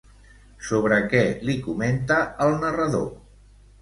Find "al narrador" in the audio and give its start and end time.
2.47-3.09